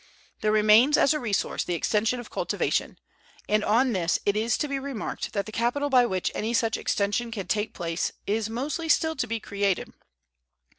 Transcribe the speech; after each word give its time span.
There 0.39 0.51
remains, 0.51 0.97
as 0.97 1.13
a 1.13 1.19
resource, 1.19 1.63
the 1.63 1.75
extension 1.75 2.19
of 2.19 2.31
cultivation. 2.31 2.97
And 3.47 3.63
on 3.63 3.93
this 3.93 4.17
it 4.25 4.35
is 4.35 4.57
to 4.57 4.67
be 4.67 4.79
remarked 4.79 5.33
that 5.33 5.45
the 5.45 5.51
capital 5.51 5.91
by 5.91 6.07
which 6.07 6.31
any 6.33 6.55
such 6.55 6.75
extension 6.75 7.29
can 7.29 7.45
take 7.45 7.75
place 7.75 8.11
is 8.25 8.49
mostly 8.49 8.89
still 8.89 9.15
to 9.15 9.27
be 9.27 9.39
created. 9.39 9.93